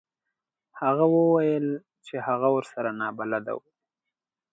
[0.79, 1.67] هغې وویل
[2.05, 3.59] چې هغه ورسره نابلده و.